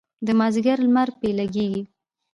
د 0.25 0.27
مازدیګر 0.39 0.77
لمر 0.85 1.09
پرې 1.19 1.31
لګیږي. 1.39 1.83